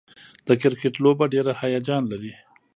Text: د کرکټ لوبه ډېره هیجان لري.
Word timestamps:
د 0.47 0.49
کرکټ 0.61 0.93
لوبه 1.03 1.25
ډېره 1.33 1.51
هیجان 1.61 2.03
لري. 2.11 2.33